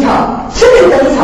[0.00, 1.15] 场，这个东西。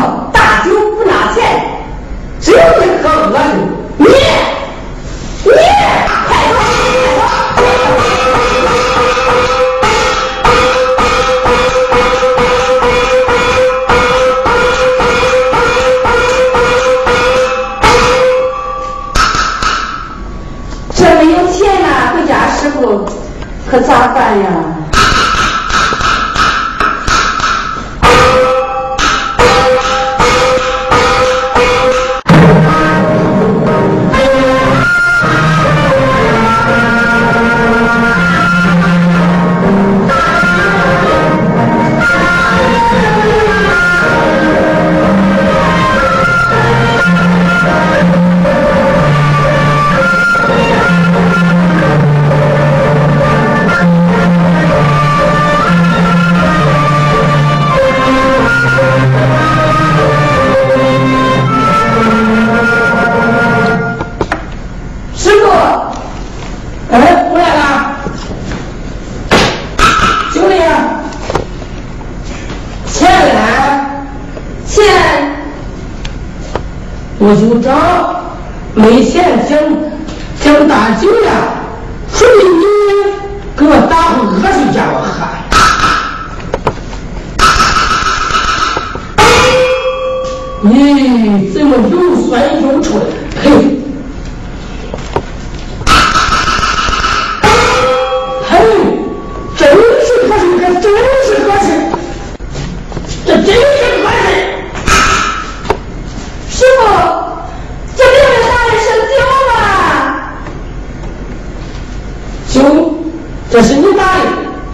[113.53, 114.23] 这是你打的，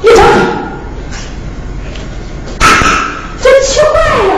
[0.01, 0.23] 你成。
[3.41, 4.33] 真奇怪呀。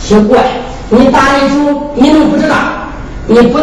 [0.00, 2.54] 奇怪，你打的猪，你都不知道，
[3.26, 3.58] 你不。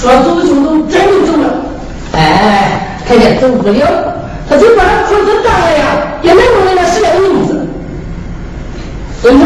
[0.00, 1.44] 说走就走，真就走了。
[2.12, 3.86] 哎，看见走不了，
[4.48, 5.84] 他就把裤子脏了呀，
[6.22, 7.66] 也没问那个谁的名字。
[9.20, 9.38] 怎？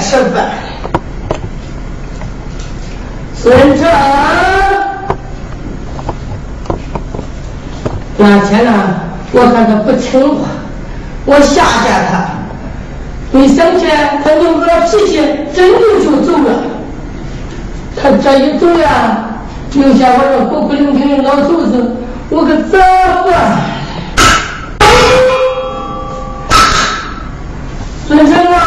[0.00, 0.50] 吃饭。
[3.34, 3.88] 孙成，
[8.18, 8.72] 那天呢，
[9.32, 10.48] 我看他不听话，
[11.24, 12.28] 我吓吓他。
[13.32, 15.16] 没想起来，他扭着脾气，
[15.54, 16.64] 真的就走了。
[17.96, 19.24] 他这一走呀，
[19.72, 21.96] 留下我这孤苦伶仃的老头子，
[22.28, 22.78] 我可咋
[23.24, 23.30] 办？
[28.08, 28.59] 孙成啊，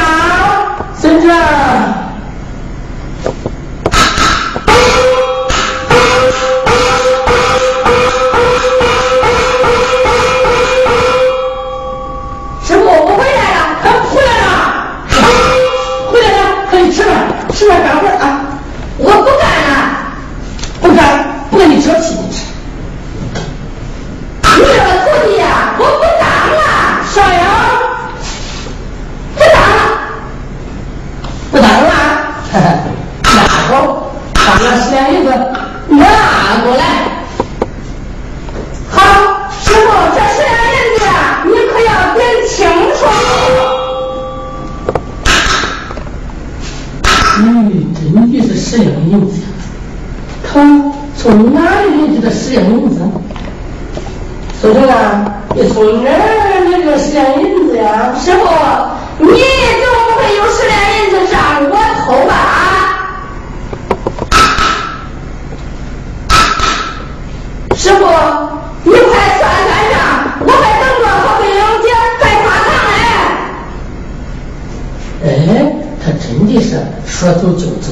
[77.40, 77.88] 说走就走。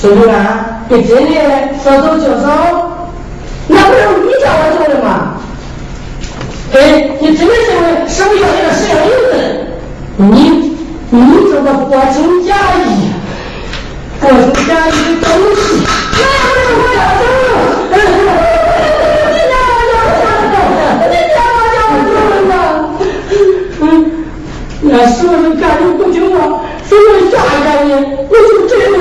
[0.00, 1.30] 孙成啊，你真的
[1.82, 2.46] 说走就走？
[3.66, 5.34] 那不是你叫我走的吗？
[6.74, 6.76] 哎，
[7.20, 9.34] 你真的认为师傅要你的十两银子？
[10.16, 10.26] 你
[11.10, 11.18] 你
[11.50, 12.86] 这个货真假意，
[14.20, 15.60] 货真假意的东西！
[16.12, 17.22] 那不是我要走，
[19.32, 20.06] 你让我叫我
[20.52, 20.56] 走，
[21.08, 22.16] 你让我叫我走
[22.48, 22.52] 吗？
[23.80, 23.82] 嗯，
[24.82, 25.62] 那师傅是干，
[27.88, 28.97] 吓吓你，我就真的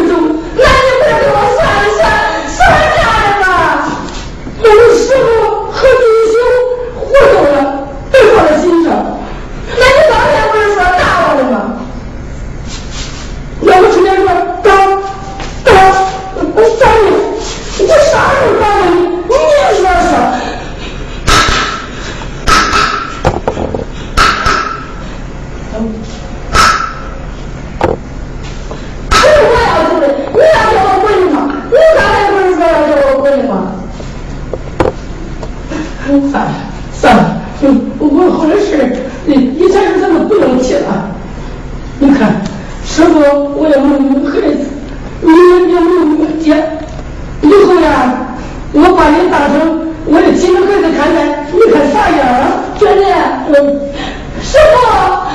[52.98, 54.78] 师傅，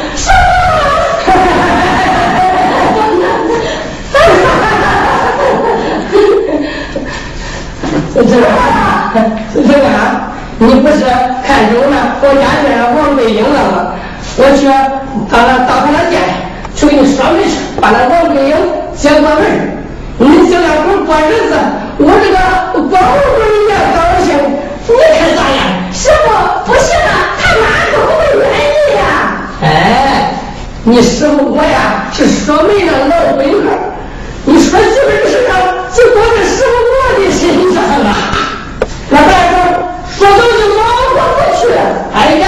[0.08, 0.42] 师傅。
[10.58, 11.02] 你不是
[11.44, 12.64] 看中了我家这
[12.96, 13.76] 王桂英了吗？
[14.36, 14.72] 我去到
[15.44, 16.22] 那到他那店
[16.76, 18.56] 去给你说媒去，把那王桂英
[18.94, 19.40] 接过门
[20.18, 21.16] 你小两口过
[30.84, 33.62] 你师傅我呀是说媒的老本行，
[34.44, 35.56] 你说媳妇的事上
[35.94, 37.40] 就搁在师傅我的身
[37.72, 38.10] 上了。
[39.08, 39.54] 那咱说
[40.18, 40.78] 说走就走，
[41.14, 41.62] 我不去。
[42.12, 42.44] 哎呀，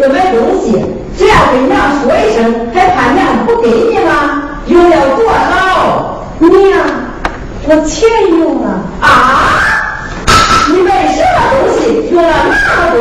[0.00, 0.72] 用银子买东西，
[1.16, 4.42] 只要跟娘说一声，还怕娘不给你吗？
[4.66, 6.24] 用了多少？
[6.38, 6.80] 娘，
[7.68, 8.68] 我钱用了
[9.02, 9.60] 啊！
[10.68, 12.98] 你买什么东西用了那么多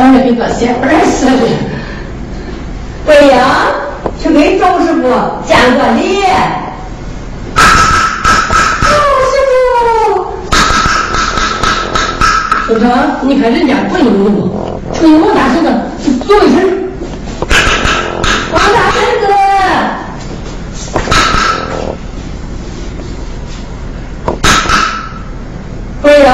[0.00, 1.32] 长得跟个仙花似的。
[3.04, 3.66] 对呀，
[4.18, 5.02] 去给周师傅
[5.46, 6.22] 见个礼。
[8.82, 8.90] 周
[9.28, 9.52] 师傅，
[12.66, 12.88] 孙成，
[13.20, 14.48] 你看人家不用你吗？
[14.94, 15.68] 去给王大婶子
[16.26, 16.56] 做一声。
[18.52, 19.26] 王大婶子。
[26.00, 26.32] 贵人，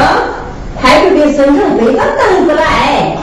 [0.81, 3.16] 快去给孙成背个凳子来。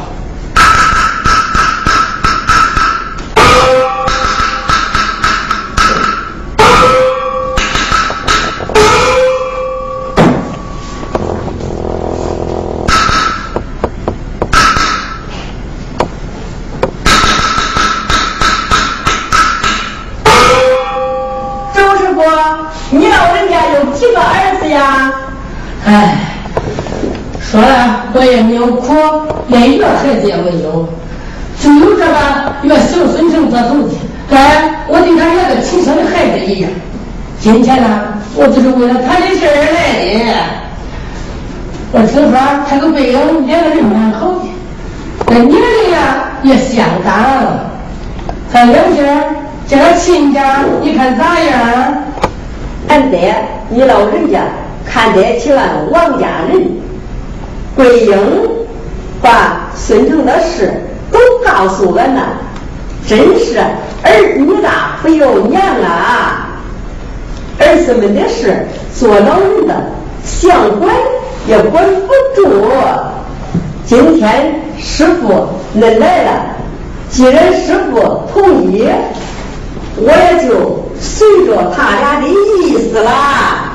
[29.84, 30.88] 这孩子也没有，
[31.60, 32.14] 只有这个
[32.62, 33.94] 越小孙成得头的，
[34.32, 36.72] 哎，我对他像个亲生的孩子一样。
[37.40, 38.06] 今天呢，
[38.36, 40.34] 我就是为了他的事儿来的。
[41.92, 44.46] 我听说他跟桂英两个人蛮好的，
[45.28, 47.14] 那年龄呀也相当。
[48.52, 49.04] 咱两家
[49.68, 51.94] 这个亲家，你看咋样？
[52.88, 53.36] 俺爹，
[53.70, 54.40] 你老人家
[54.86, 56.64] 看得起俺王家人。
[57.76, 58.16] 桂英
[59.22, 60.72] 把孙成的事
[61.12, 62.22] 都告诉俺了，
[63.08, 63.60] 真是
[64.04, 66.50] 儿女大不由娘啊！
[67.60, 68.68] 儿子们的事，
[68.98, 69.76] 做老人的
[70.24, 70.96] 想管
[71.48, 72.66] 也管不住。
[73.86, 75.48] 今天师傅
[75.78, 76.32] 恁来了，
[77.10, 78.88] 既然师傅同意，
[79.98, 83.74] 我也就随着他俩的意思啦。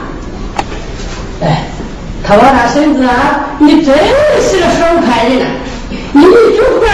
[1.42, 1.64] 哎。
[2.26, 3.94] 他王大婶子啊，你真
[4.42, 5.46] 是个爽快人呐！
[6.12, 6.86] 你一句话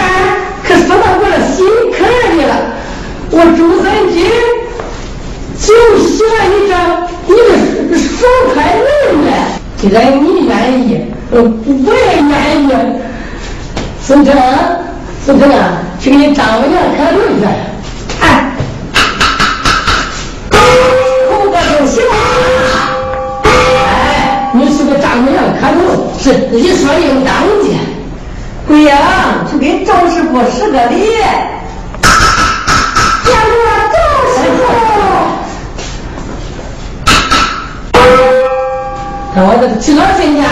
[0.67, 1.97] 可说到我的心坎
[2.37, 2.53] 里了。
[3.31, 4.15] 我朱三金
[5.59, 5.65] 就
[5.99, 6.71] 喜欢你这
[7.27, 7.33] 你
[7.89, 8.21] 个爽
[8.53, 8.85] 快人
[9.25, 9.27] 呢。
[9.77, 12.69] 既然你愿意，我我也愿意。
[14.01, 14.33] 孙成，
[15.25, 17.45] 孙成啊，去给你丈母娘磕头去。
[18.21, 18.51] 哎，
[20.51, 22.03] 哭个就行
[24.53, 27.94] 你是个丈母娘磕头，是理所应当的。
[28.67, 28.91] 桂英，
[29.49, 31.11] 去给赵师傅施个礼。
[33.23, 33.55] 见过
[33.93, 33.97] 赵
[34.33, 34.59] 师傅。
[39.33, 40.43] 看我这去老人家，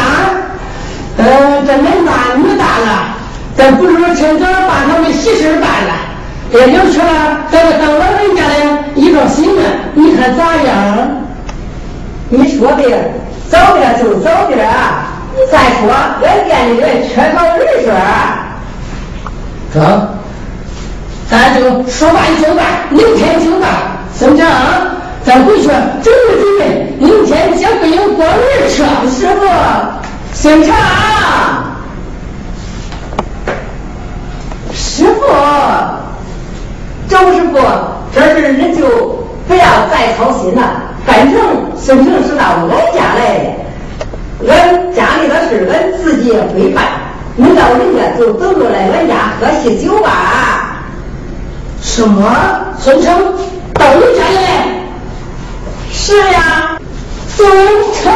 [1.18, 1.24] 呃，
[1.66, 3.16] 这男大女大了，
[3.57, 5.91] 咱不如趁早把他们喜事办了，
[6.51, 7.05] 也留去了，
[7.51, 8.53] 咱们当老人家的
[8.95, 9.64] 一个心愿，
[9.95, 10.74] 你看咋样？
[12.30, 12.84] 你说的。
[13.49, 14.68] 早点就早点！
[15.36, 15.91] 你再说
[16.23, 17.91] 俺店里人缺少人手。
[19.73, 20.07] 中，
[21.29, 21.59] 咱就
[21.89, 23.69] 说办就办，明天就办。
[24.15, 24.47] 孙长，
[25.25, 28.38] 咱回去准备准备，明天接桂英过门
[28.69, 28.84] 去。
[29.09, 29.47] 师傅，
[30.34, 30.75] 孙长，
[34.71, 35.21] 师傅，
[37.09, 37.57] 周师傅，
[38.13, 38.88] 这事你就
[39.47, 40.61] 不要再操心了。
[41.05, 41.41] 反正
[41.75, 43.55] 孙成是到俺家来，
[44.47, 46.85] 俺家里的事俺自己也会办。
[47.35, 50.83] 你到人家就等着来俺家喝喜酒吧。
[51.81, 52.31] 什么？
[52.79, 53.13] 孙成
[53.73, 54.67] 到你家里来？
[55.91, 56.77] 是呀，
[57.27, 57.47] 孙
[57.93, 58.11] 成。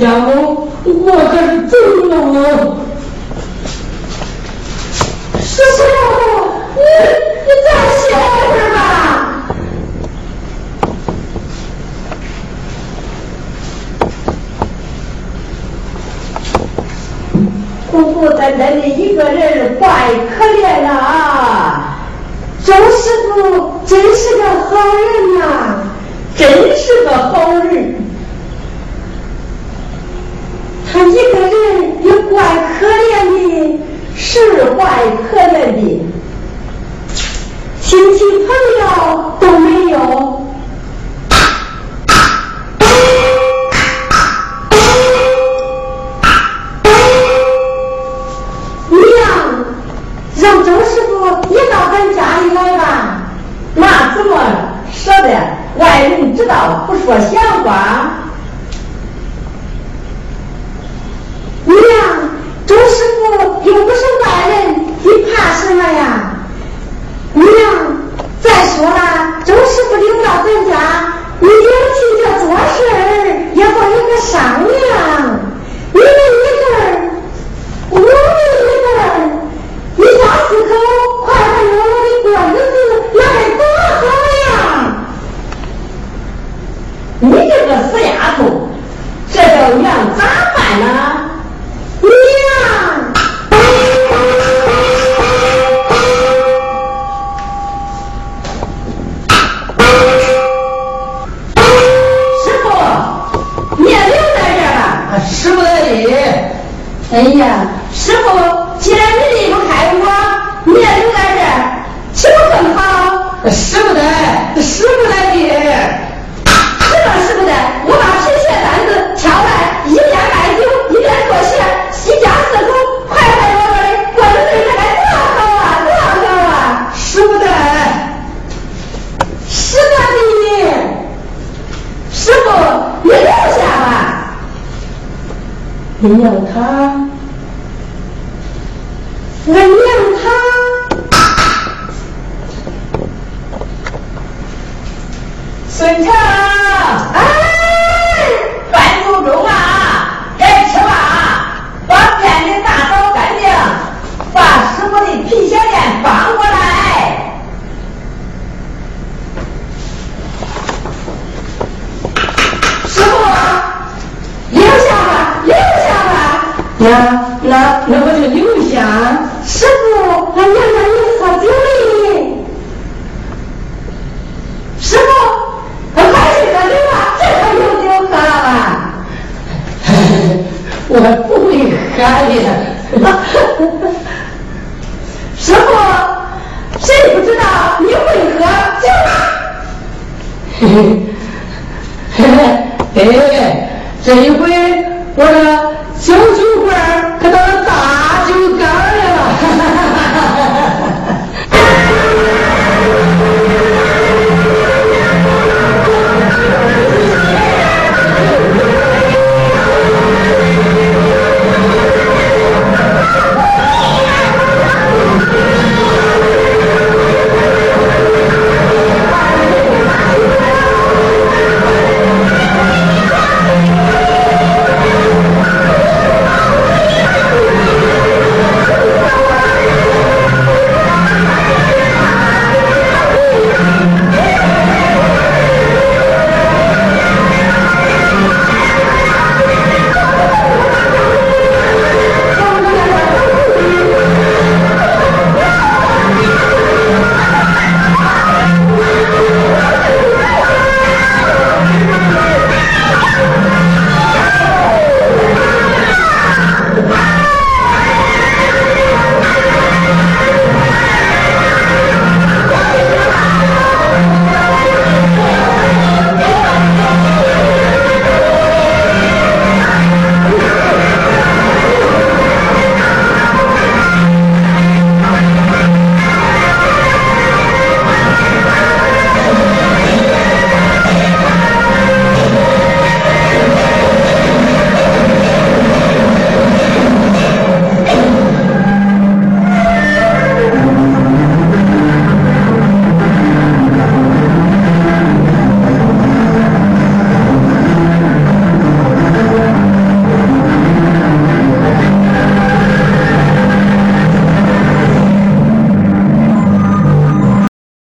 [0.00, 0.39] 亲